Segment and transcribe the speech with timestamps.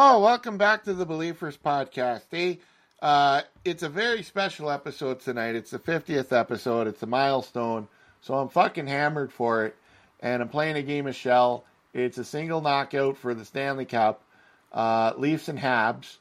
[0.00, 2.22] Oh, welcome back to the Be-Leaf-ers podcast.
[2.30, 2.60] Hey,
[3.02, 5.56] uh, it's a very special episode tonight.
[5.56, 6.86] It's the 50th episode.
[6.86, 7.88] It's a milestone.
[8.20, 9.74] So I'm fucking hammered for it.
[10.20, 11.64] And I'm playing a game of Shell.
[11.94, 14.22] It's a single knockout for the Stanley Cup.
[14.72, 16.18] Uh, Leafs and Habs.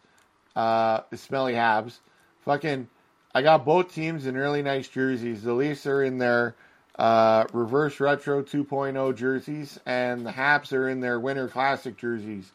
[0.56, 2.00] Uh, smelly Habs.
[2.46, 2.88] Fucking,
[3.36, 5.44] I got both teams in really nice jerseys.
[5.44, 6.56] The Leafs are in their
[6.98, 12.52] uh, reverse retro 2.0 jerseys, and the Habs are in their winter classic jerseys.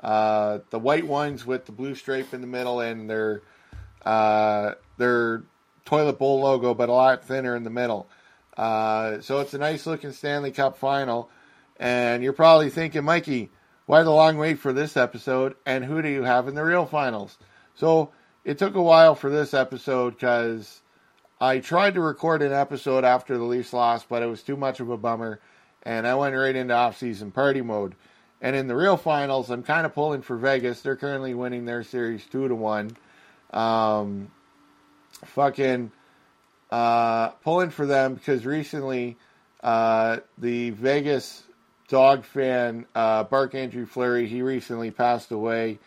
[0.00, 3.42] Uh, the white ones with the blue stripe in the middle and their
[4.04, 5.42] uh, their
[5.84, 8.08] toilet bowl logo, but a lot thinner in the middle.
[8.56, 11.30] Uh, so it's a nice looking Stanley Cup final.
[11.78, 13.50] And you're probably thinking, Mikey,
[13.86, 15.54] why the long wait for this episode?
[15.66, 17.36] And who do you have in the real finals?
[17.74, 18.10] So
[18.44, 20.80] it took a while for this episode because
[21.40, 24.80] I tried to record an episode after the Leafs lost, but it was too much
[24.80, 25.40] of a bummer.
[25.82, 27.94] And I went right into off season party mode.
[28.40, 30.82] And in the real finals, I'm kind of pulling for Vegas.
[30.82, 32.96] They're currently winning their series two to one.
[33.50, 34.30] Um,
[35.24, 35.90] fucking
[36.70, 39.16] uh, pulling for them because recently
[39.62, 41.42] uh, the Vegas
[41.88, 45.78] dog fan uh, Bark-André Fleury he recently passed away,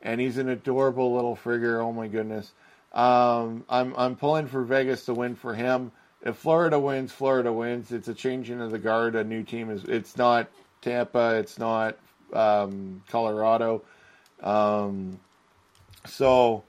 [0.00, 1.80] and he's an adorable little figure.
[1.80, 2.50] Oh my goodness.
[2.92, 5.92] Um, I'm I'm pulling for Vegas to win for him.
[6.22, 7.92] If Florida wins, Florida wins.
[7.92, 9.14] It's a changing of the guard.
[9.14, 9.84] A new team is.
[9.84, 10.48] It's not
[10.80, 11.36] Tampa.
[11.36, 11.96] It's not
[12.32, 13.82] um, Colorado.
[14.42, 15.18] Um,
[16.06, 16.64] so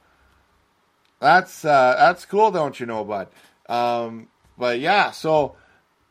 [1.20, 3.28] that's uh, that's cool, don't you know, bud?
[3.68, 5.56] Um, but yeah, so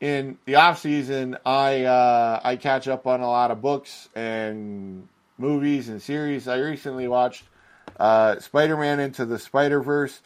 [0.00, 5.08] in the off season, I uh, I catch up on a lot of books and
[5.38, 6.46] movies and series.
[6.48, 7.44] I recently watched
[7.98, 10.20] uh, Spider Man Into the Spider Verse,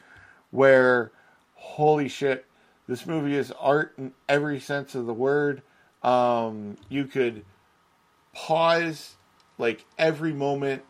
[0.51, 1.13] where
[1.55, 2.45] holy shit,
[2.87, 5.63] this movie is art in every sense of the word.
[6.03, 7.45] Um, you could
[8.33, 9.17] pause
[9.59, 10.83] like every moment,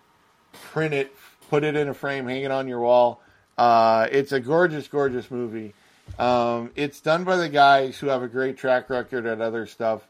[0.53, 1.15] print it,
[1.51, 3.21] put it in a frame, hang it on your wall.
[3.59, 5.75] Uh, it's a gorgeous, gorgeous movie.
[6.19, 10.03] Um, it's done by the guys who have a great track record at other stuff.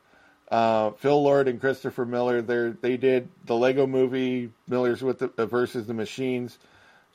[0.51, 2.43] Uh, Phil Lord and Christopher Miller.
[2.43, 6.59] They they did the Lego Movie, Miller's with the uh, versus the Machines,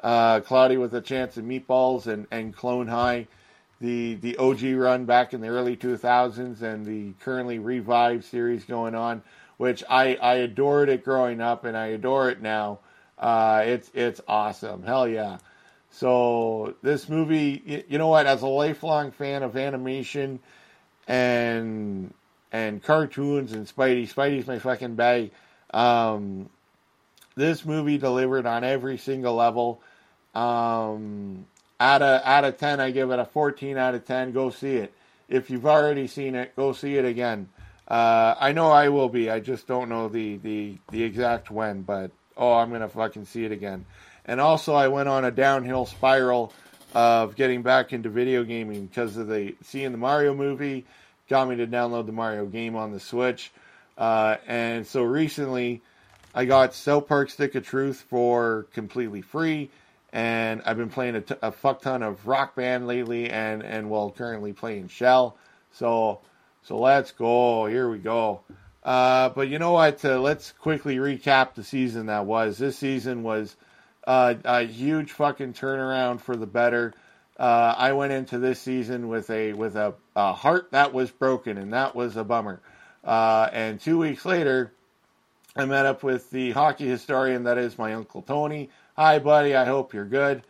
[0.01, 3.27] uh, Cloudy with a Chance of Meatballs, and and Clone High,
[3.79, 8.95] the the OG run back in the early 2000s, and the currently revived series going
[8.95, 9.21] on
[9.57, 12.79] which I, I adored it growing up and I adore it now.
[13.17, 14.83] Uh, it's it's awesome.
[14.83, 15.39] Hell yeah.
[15.91, 18.27] So this movie, you know what?
[18.27, 20.39] As a lifelong fan of animation
[21.07, 22.13] and
[22.51, 25.31] and cartoons and Spidey, Spidey's my fucking bag.
[25.73, 26.49] Um,
[27.35, 29.81] this movie delivered on every single level.
[30.35, 31.45] Um,
[31.79, 34.31] out of out of ten, I give it a fourteen out of ten.
[34.31, 34.93] Go see it.
[35.27, 37.49] If you've already seen it, go see it again.
[37.87, 39.29] Uh, I know I will be.
[39.29, 43.25] I just don't know the, the, the exact when, but oh, I'm going to fucking
[43.25, 43.85] see it again.
[44.25, 46.51] And also, I went on a downhill spiral
[46.93, 50.85] of getting back into video gaming because of the seeing the Mario movie
[51.29, 53.51] got me to download the Mario game on the Switch.
[53.97, 55.81] Uh, and so recently,
[56.33, 59.69] I got South Park Stick of Truth for completely free,
[60.13, 63.89] and I've been playing a, t- a fuck ton of Rock Band lately, and and
[63.89, 65.37] well, currently playing Shell.
[65.71, 66.19] So
[66.67, 67.65] so let's go.
[67.65, 68.41] Here we go.
[68.83, 70.03] Uh, but you know what?
[70.03, 72.57] Uh, let's quickly recap the season that was.
[72.57, 73.55] This season was
[74.05, 76.93] uh, a huge fucking turnaround for the better.
[77.39, 81.57] Uh, I went into this season with a with a, a, heart that was broken,
[81.57, 82.59] and that was a bummer.
[83.01, 84.73] Uh, and two weeks later,
[85.55, 88.71] I met up with the hockey historian that is my uncle Tony.
[88.97, 89.55] Hi, buddy.
[89.55, 90.43] I hope you're good.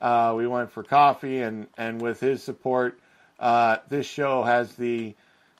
[0.00, 3.00] Uh, we went for coffee, and and with his support,
[3.88, 5.16] this show has the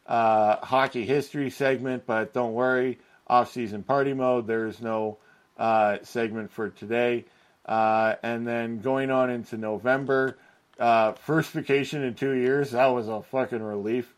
[0.07, 4.47] uh, hockey history segment, but don't worry, off-season party mode.
[4.47, 5.19] There's no
[5.57, 7.25] uh, segment for today.
[7.65, 10.37] Uh, and then going on into November,
[10.79, 12.73] uh, first vacation in two years.
[12.73, 14.13] That was a fucking relief.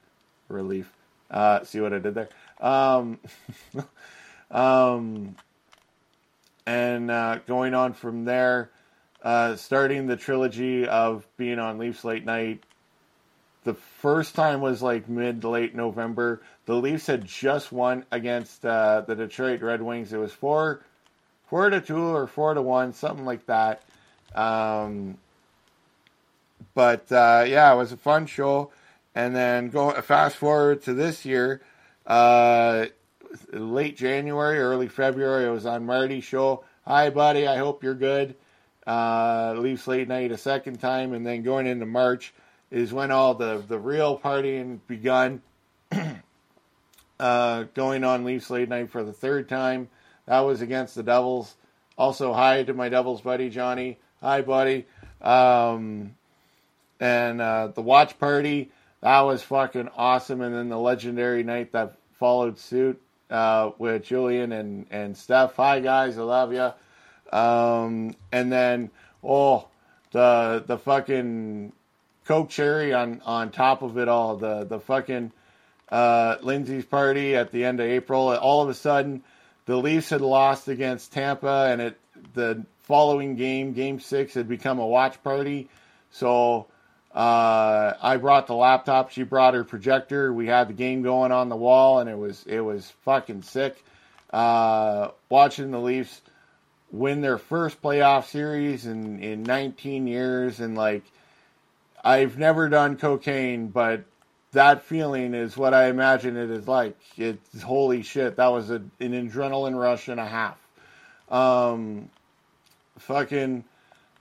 [0.48, 0.92] Relief.
[1.30, 2.28] Uh, see what I did there?
[2.60, 3.18] Um,
[4.50, 5.36] um,
[6.66, 8.70] and uh, going on from there,
[9.56, 12.64] starting the trilogy of being on Leafs Late Night
[13.66, 16.40] the first time was like mid late November.
[16.66, 20.12] The Leafs had just won against uh, the Detroit Red Wings.
[20.12, 20.82] It was four,
[21.48, 23.82] four to two or four to one, something like that.
[24.36, 25.18] Um,
[26.74, 28.70] but uh, yeah, it was a fun show.
[29.16, 31.60] And then go fast forward to this year,
[32.06, 32.86] uh,
[33.50, 35.46] late January, early February.
[35.46, 36.62] It was on Marty's show.
[36.86, 37.48] Hi, buddy.
[37.48, 38.36] I hope you're good.
[38.86, 42.32] Uh, Leafs late night a second time, and then going into March
[42.70, 45.42] is when all the, the real partying begun.
[47.20, 49.88] uh, going on Leafs late night for the third time.
[50.26, 51.54] That was against the Devils.
[51.96, 53.98] Also, hi to my Devils buddy Johnny.
[54.20, 54.86] Hi, buddy.
[55.22, 56.16] Um,
[57.00, 58.70] and uh, the watch party
[59.00, 60.40] that was fucking awesome.
[60.40, 65.54] And then the legendary night that followed suit uh, with Julian and and Steph.
[65.56, 66.72] Hi guys, I love you.
[67.36, 68.90] Um, and then
[69.22, 69.68] oh
[70.12, 71.72] the the fucking
[72.26, 74.36] Coke cherry on on top of it all.
[74.36, 75.32] The the fucking
[75.90, 78.36] uh, Lindsay's party at the end of April.
[78.36, 79.22] All of a sudden,
[79.66, 81.98] the Leafs had lost against Tampa, and it
[82.34, 85.68] the following game, Game Six, had become a watch party.
[86.10, 86.66] So
[87.14, 89.10] uh, I brought the laptop.
[89.10, 90.32] She brought her projector.
[90.32, 93.82] We had the game going on the wall, and it was it was fucking sick.
[94.32, 96.20] Uh, watching the Leafs
[96.90, 101.04] win their first playoff series in in 19 years, and like
[102.06, 104.04] I've never done cocaine, but
[104.52, 106.96] that feeling is what I imagine it is like.
[107.16, 108.36] It's holy shit.
[108.36, 110.56] That was a, an adrenaline rush and a half.
[111.28, 112.08] Um,
[113.00, 113.64] fucking,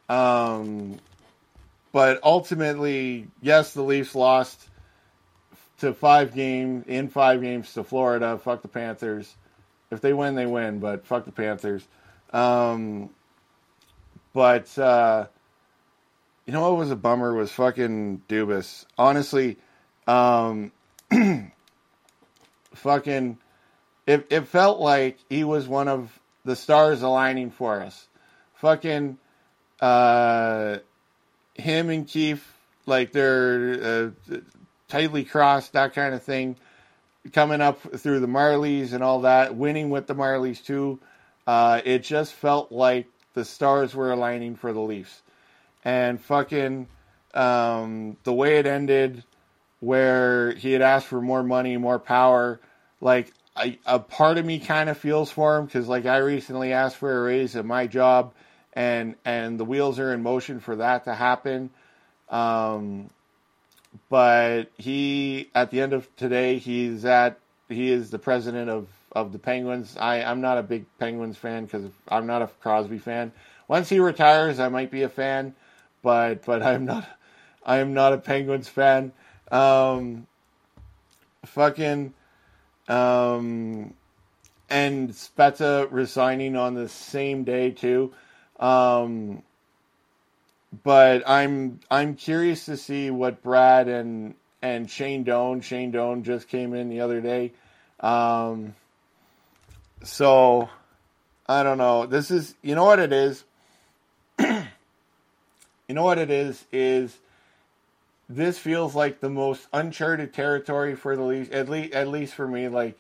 [0.10, 0.98] um,
[1.92, 4.68] but ultimately, yes, the Leafs lost
[5.78, 8.40] to five games in five games to Florida.
[8.40, 9.36] Fuck the Panthers.
[9.92, 10.80] If they win, they win.
[10.80, 11.88] But fuck the Panthers.
[12.34, 13.12] Um,
[14.34, 15.28] but uh,
[16.46, 18.86] you know what was a bummer was fucking Dubas.
[18.98, 19.58] Honestly,
[20.08, 20.72] um,
[22.76, 23.38] fucking,
[24.06, 28.08] it, it felt like he was one of the stars aligning for us.
[28.56, 29.18] Fucking,
[29.82, 30.78] uh,
[31.56, 32.56] him and Keefe,
[32.86, 34.38] like they're uh,
[34.88, 36.58] tightly crossed, that kind of thing.
[37.34, 41.00] Coming up through the Marlies and all that, winning with the Marlies too.
[41.48, 45.24] Uh, it just felt like the stars were aligning for the Leafs
[45.86, 46.88] and fucking
[47.36, 49.24] um, the way it ended,
[49.80, 52.60] where he had asked for more money, more power.
[53.00, 56.74] Like I, a part of me kind of feels for him because like I recently
[56.74, 58.34] asked for a raise at my job,
[58.74, 61.70] and and the wheels are in motion for that to happen.
[62.30, 63.12] Um,
[64.10, 67.40] but he at the end of today he's at
[67.70, 69.96] he is the president of of the Penguins.
[69.98, 73.32] I I'm not a big Penguins fan because I'm not a Crosby fan.
[73.68, 75.56] Once he retires, I might be a fan
[76.06, 77.10] but but I'm not
[77.66, 79.12] I am not a Penguins fan.
[79.52, 80.28] Um,
[81.46, 82.14] fucking
[82.88, 83.94] um,
[84.70, 88.14] and Spezza resigning on the same day too.
[88.60, 89.42] Um,
[90.84, 95.62] but I'm I'm curious to see what Brad and and Shane Doan.
[95.62, 97.52] Shane Doan just came in the other day.
[98.00, 98.76] Um,
[100.04, 100.70] so
[101.48, 102.06] I don't know.
[102.06, 103.44] This is you know what it is.
[105.88, 106.66] You know what it is?
[106.72, 107.18] Is
[108.28, 112.48] this feels like the most uncharted territory for the Leafs, at least at least for
[112.48, 112.68] me.
[112.68, 112.98] Like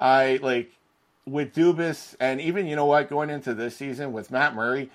[0.00, 0.72] I like
[1.24, 4.90] with Dubas, and even you know what, going into this season with Matt Murray,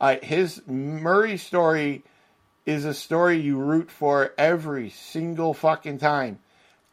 [0.00, 2.02] uh, his Murray story
[2.64, 6.40] is a story you root for every single fucking time,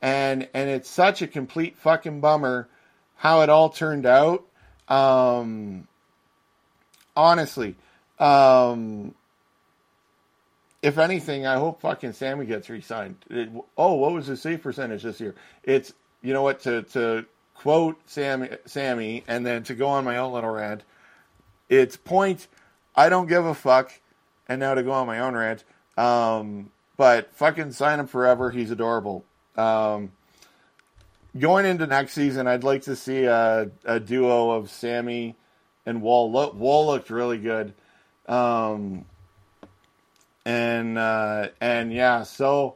[0.02, 2.68] and and it's such a complete fucking bummer
[3.16, 4.46] how it all turned out.
[4.88, 5.88] Um,
[7.16, 7.76] honestly,
[8.20, 9.16] um,
[10.84, 13.16] if anything, I hope fucking Sammy gets re-signed.
[13.30, 15.34] It, oh, what was his save percentage this year?
[15.64, 17.26] It's you know what to to
[17.56, 20.84] quote Sammy Sammy and then to go on my own little rant.
[21.70, 22.48] It's point.
[22.96, 23.92] I don't give a fuck.
[24.48, 25.64] And now to go on my own rant.
[25.98, 28.52] Um, but fucking sign him forever.
[28.52, 29.24] He's adorable.
[29.56, 30.12] Um,
[31.40, 35.38] going into next season, I'd like to see a, a duo of Sammy
[35.86, 36.30] and Wall.
[36.30, 37.74] Woll looked really good.
[38.28, 39.06] Um,
[40.46, 42.76] and uh, and yeah, so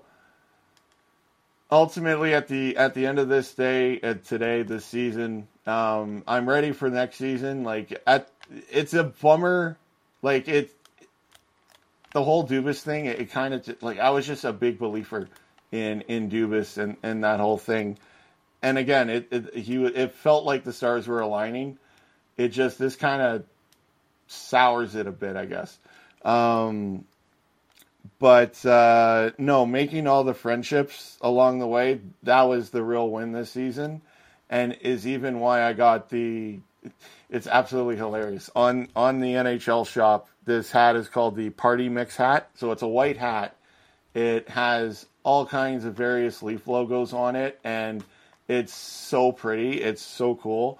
[1.71, 6.47] ultimately at the at the end of this day, at today, this season, um, I'm
[6.47, 7.63] ready for next season.
[7.63, 8.29] Like at
[8.71, 9.77] it's a bummer,
[10.21, 10.73] like it
[12.13, 13.05] the whole Dubas thing.
[13.05, 15.27] It, it kind of like I was just a big believer
[15.71, 17.97] in in Dubas and and that whole thing.
[18.61, 21.77] And again, it, it he it felt like the stars were aligning.
[22.37, 23.43] It just this kind of
[24.27, 25.77] sours it a bit, I guess.
[26.23, 27.05] Um,
[28.19, 33.31] but uh, no, making all the friendships along the way, that was the real win
[33.31, 34.01] this season,
[34.49, 36.59] and is even why I got the.
[37.29, 40.29] It's absolutely hilarious on on the NHL shop.
[40.45, 43.55] This hat is called the Party Mix hat, so it's a white hat.
[44.13, 48.03] It has all kinds of various Leaf logos on it, and
[48.47, 49.81] it's so pretty.
[49.81, 50.79] It's so cool.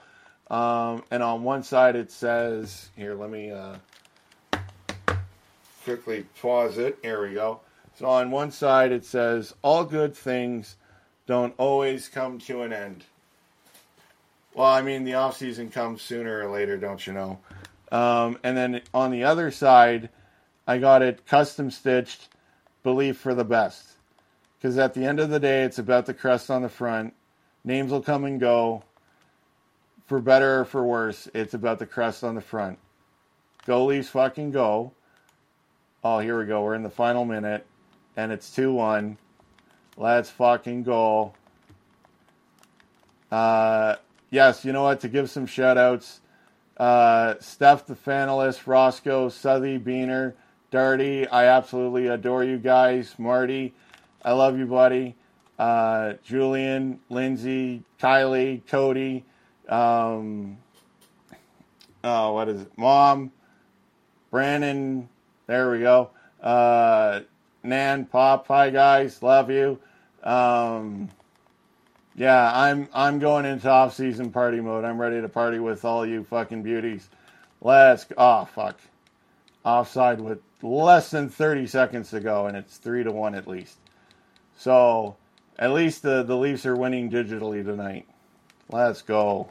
[0.50, 3.76] Um, and on one side it says, "Here, let me." Uh,
[5.88, 7.00] quickly pause it.
[7.02, 7.62] Here we go.
[7.96, 10.76] So on one side it says, All good things
[11.28, 13.06] don't always come to an end.
[14.54, 17.40] Well, I mean, the off season comes sooner or later, don't you know?
[17.90, 20.10] Um, and then on the other side,
[20.68, 22.28] I got it custom stitched,
[22.84, 23.92] believe for the best.
[24.60, 27.14] Because at the end of the day, it's about the crest on the front.
[27.64, 28.84] Names will come and go.
[30.08, 32.78] For better or for worse, it's about the crest on the front.
[33.66, 34.92] Go Leafs fucking go.
[36.10, 36.62] Oh, here we go.
[36.62, 37.66] We're in the final minute.
[38.16, 39.18] And it's 2 1.
[39.98, 41.34] Let's fucking go.
[43.30, 43.98] Uh,
[44.30, 45.02] yes, you know what?
[45.02, 46.22] To give some shout outs,
[46.78, 50.34] uh, Steph the Fanalist, Roscoe, Southey, Beaner,
[50.72, 51.28] Darty.
[51.30, 53.16] I absolutely adore you guys.
[53.18, 53.74] Marty,
[54.24, 55.14] I love you, buddy.
[55.60, 59.26] Uh, Julian, Lindsay, Kylie, Cody.
[59.68, 60.58] Um,
[62.02, 62.72] oh, what is it?
[62.78, 63.34] Mom,
[64.32, 65.10] Brandon.
[65.48, 66.12] There we go.
[66.42, 67.22] Uh,
[67.64, 68.48] Nan, Pop.
[68.48, 69.24] Hi, guys.
[69.24, 69.80] Love you.
[70.24, 71.10] Um,
[72.16, 74.84] yeah, I'm I'm going into off season party mode.
[74.84, 77.10] I'm ready to party with all you fucking beauties.
[77.62, 78.80] Let's oh fuck.
[79.64, 83.78] Offside with less than 30 seconds to go, and it's three to one at least.
[84.58, 85.16] So
[85.60, 88.08] at least the, the Leafs are winning digitally tonight.
[88.70, 89.50] Let's go.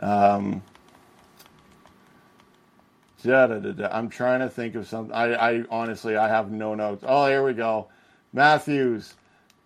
[0.00, 0.62] Um,
[3.22, 5.14] da, da, da, I'm trying to think of something.
[5.14, 7.04] I, I honestly, I have no notes.
[7.06, 7.88] Oh, here we go.
[8.32, 9.14] Matthews.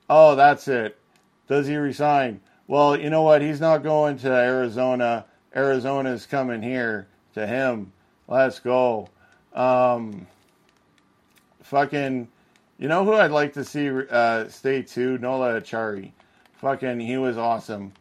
[0.09, 0.99] Oh, that's it.
[1.49, 2.41] Does he resign?
[2.67, 3.43] Well, you know what?
[3.43, 5.25] He's not going to Arizona.
[5.55, 7.93] Arizona's coming here to him.
[8.29, 9.09] Let's go.
[9.53, 10.27] Um,
[11.63, 12.29] fucking,
[12.79, 15.19] you know who I'd like to see uh, stay too?
[15.19, 16.13] Noel Acciari.
[16.55, 17.93] Fucking, he was awesome.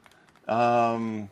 [0.48, 1.30] Um,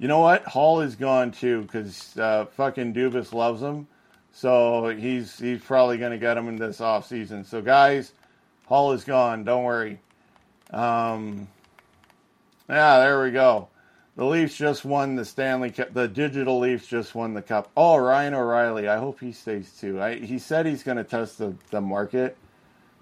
[0.00, 0.44] you know what?
[0.44, 3.86] Holl is gone too because uh, fucking Dubas loves him.
[4.32, 7.44] So he's he's probably going to get him in this off season.
[7.44, 8.12] So guys,
[8.64, 9.44] Holl is gone.
[9.44, 10.00] Don't worry.
[10.70, 11.48] Um,
[12.68, 13.68] yeah, there we go.
[14.16, 15.92] The Leafs just won the Stanley Cup.
[15.92, 17.70] The digital Leafs just won the cup.
[17.76, 18.88] Oh, Ryan O'Reilly.
[18.88, 20.00] I hope he stays too.
[20.00, 22.38] I, he said he's going to test the, the market.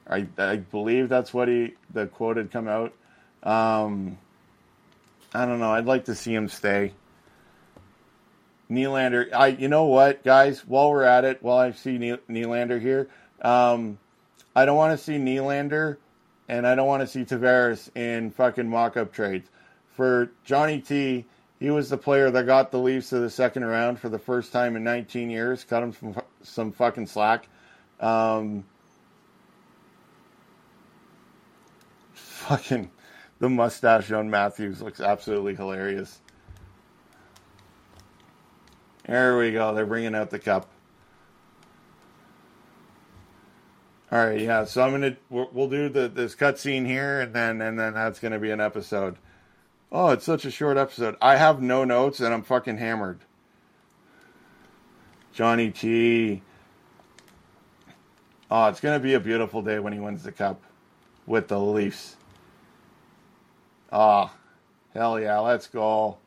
[0.09, 2.93] I, I believe that's what he the quote had come out.
[3.43, 4.19] Um,
[5.35, 5.73] I don't know.
[5.73, 6.93] I'd like to see him stay.
[8.71, 9.33] Nylander.
[9.33, 9.49] I.
[9.49, 10.67] You know what, guys?
[10.67, 13.09] While we're at it, while I see Nylander here,
[13.43, 13.99] um,
[14.55, 15.97] I don't want to see Nylander,
[16.49, 19.49] and I don't want to see Tavares in fucking mock-up trades.
[19.97, 21.25] For Johnny T,
[21.61, 24.53] he was the player that got the Leafs to the second round for the first
[24.53, 25.65] time in 19 years.
[25.65, 27.49] Cut him some some fucking slack.
[28.01, 28.65] Um,
[32.13, 32.91] fucking
[33.39, 36.21] the mustache on Matthews looks absolutely hilarious.
[39.07, 39.75] There we go.
[39.75, 40.69] They're bringing out the cup.
[44.11, 44.65] All right, yeah.
[44.65, 48.39] So I'm gonna we'll do the this cutscene here, and then and then that's gonna
[48.39, 49.17] be an episode.
[49.91, 51.17] Oh, it's such a short episode.
[51.21, 53.21] I have no notes, and I'm fucking hammered.
[55.33, 56.43] Johnny T.
[58.51, 60.63] Oh, it's gonna be a beautiful day when he wins the cup
[61.27, 62.18] with the Leafs.
[63.91, 64.31] Oh,
[64.93, 66.19] hell yeah, let's go.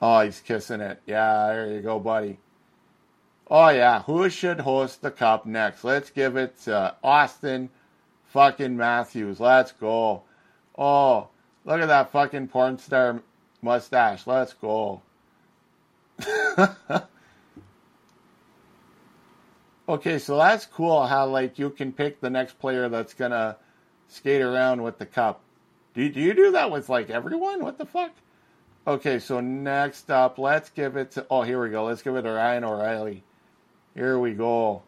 [0.00, 1.00] Oh, he's kissing it.
[1.06, 2.38] Yeah, there you go, buddy.
[3.50, 4.02] Oh, yeah.
[4.02, 5.84] Who should host the cup next?
[5.84, 7.70] Let's give it to Austin
[8.26, 9.40] fucking Matthews.
[9.40, 10.22] Let's go.
[10.76, 11.28] Oh,
[11.64, 13.22] look at that fucking porn star
[13.62, 14.26] mustache.
[14.26, 15.02] Let's go.
[19.88, 23.56] okay, so that's cool how, like, you can pick the next player that's to
[24.08, 25.40] skate around with the cup.
[25.94, 27.62] Do, do you do that with, like, everyone?
[27.62, 28.12] What the fuck?
[28.86, 31.26] Okay, so next up, let's give it to.
[31.30, 31.84] Oh, here we go.
[31.84, 33.24] Let's give it to Ryan O'Reilly.
[33.94, 34.82] Here we go.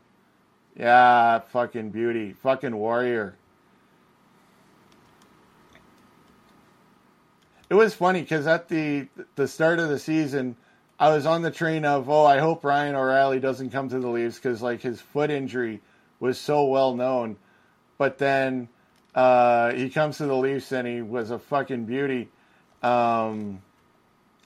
[0.76, 2.34] Yeah, fucking beauty.
[2.34, 3.36] Fucking warrior.
[7.70, 10.56] It was funny because at the the start of the season,
[10.98, 14.08] I was on the train of, oh, I hope Ryan O'Reilly doesn't come to the
[14.08, 15.82] Leafs because like his foot injury
[16.20, 17.36] was so well known.
[17.98, 18.68] But then
[19.14, 22.28] uh, he comes to the Leafs and he was a fucking beauty.
[22.82, 23.62] Um,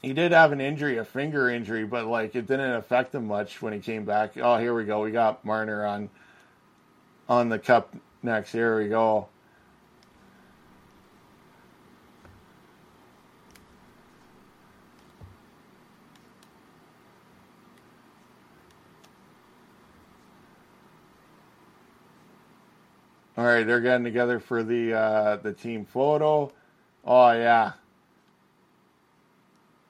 [0.03, 3.63] he did have an injury, a finger injury, but like it didn't affect him much
[3.63, 4.37] when he came back.
[4.37, 5.03] Oh, here we go.
[5.03, 6.09] We got Marner on
[7.29, 8.51] on the cup next.
[8.51, 9.29] Here we go.
[23.41, 26.53] All right, they're getting together for the uh, the team photo.
[27.07, 27.73] Oh yeah,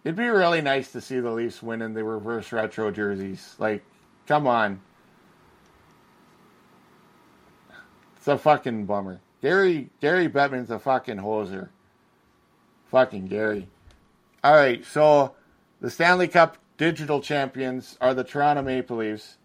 [0.05, 3.55] It'd be really nice to see the Leafs win in the reverse retro jerseys.
[3.59, 3.85] Like,
[4.27, 4.81] come on.
[8.17, 9.21] It's a fucking bummer.
[9.43, 11.69] Gary Gary Bettman's a fucking hoser.
[12.91, 13.69] Fucking Gary.
[14.43, 15.35] All right, so
[15.81, 19.37] the Stanley Cup digital champions are the Toronto Maple Leafs,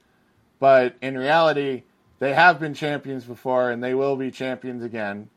[0.59, 1.83] but in reality,
[2.19, 5.29] they have been champions before and they will be champions again.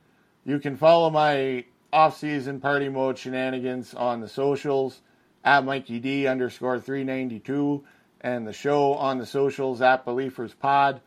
[0.44, 5.00] You can follow my off-season party mode shenanigans on the socials
[5.44, 7.84] at Mikey D underscore 392
[8.20, 11.00] and the show on the socials at Be-Leaf-ers Pod.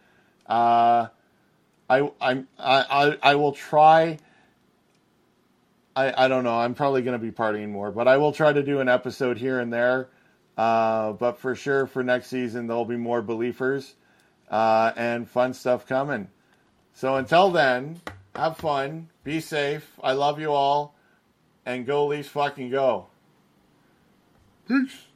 [0.47, 1.07] Uh,
[1.89, 4.17] I, I, I, I will try.
[5.95, 6.57] I, I don't know.
[6.57, 9.37] I'm probably going to be partying more, but I will try to do an episode
[9.37, 10.09] here and there.
[10.57, 13.95] Uh, but for sure, for next season, there'll be more Be-Leaf-ers
[14.51, 16.27] uh, and fun stuff coming.
[16.93, 18.01] So until then,
[18.35, 19.97] have fun, be safe.
[20.03, 20.93] I love you all,
[21.65, 23.07] and go Leafs fucking go.
[24.67, 25.07] Peace.